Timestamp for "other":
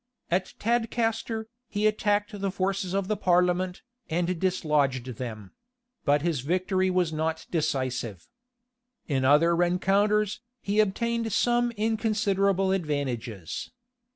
9.23-9.55